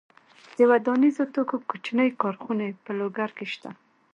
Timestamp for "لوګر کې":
2.99-3.45